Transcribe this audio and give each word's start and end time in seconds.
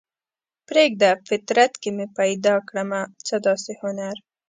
پریږده 0.67 1.11
فطرت 1.27 1.71
کې 1.81 1.89
مې 1.95 2.05
پیدا 2.17 2.55
کړمه 2.67 3.01
څه 3.27 3.35
داسې 3.47 3.71
هنر 3.81 4.15